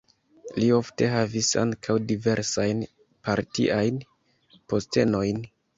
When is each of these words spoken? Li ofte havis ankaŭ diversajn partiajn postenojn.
Li 0.61 0.69
ofte 0.77 1.09
havis 1.15 1.49
ankaŭ 1.65 1.97
diversajn 2.13 2.83
partiajn 3.29 4.05
postenojn. 4.73 5.49